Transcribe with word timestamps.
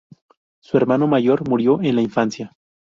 Su 0.61 0.77
hermano 0.77 1.05
mayor 1.05 1.47
murió 1.47 1.79
en 1.79 1.85
en 1.85 1.95
la 1.97 2.01
infancia. 2.01 2.53